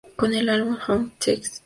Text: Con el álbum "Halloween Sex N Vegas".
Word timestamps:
Con 0.15 0.33
el 0.33 0.49
álbum 0.49 0.77
"Halloween 0.77 1.13
Sex 1.19 1.29
N 1.29 1.37
Vegas". 1.43 1.59